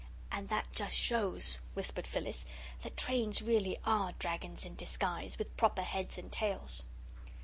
"And 0.31 0.49
that 0.49 0.73
just 0.73 0.95
shows," 0.95 1.59
whispered 1.75 2.07
Phyllis, 2.07 2.43
"that 2.81 2.97
trains 2.97 3.39
really 3.43 3.77
ARE 3.85 4.13
dragons 4.17 4.65
in 4.65 4.73
disguise, 4.73 5.37
with 5.37 5.55
proper 5.57 5.83
heads 5.83 6.17
and 6.17 6.31
tails." 6.31 6.81